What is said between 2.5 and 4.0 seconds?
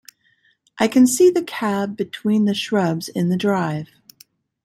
shrubs in the drive.